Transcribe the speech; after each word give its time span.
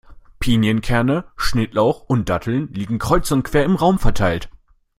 Pinienkerne, 0.39 1.25
Schnittlauch 1.37 2.01
und 2.07 2.27
Datteln 2.27 2.73
liegen 2.73 2.97
kreuz 2.97 3.29
und 3.29 3.43
quer 3.43 3.65
im 3.65 3.75
Raum 3.75 3.99
verteilt. 3.99 4.49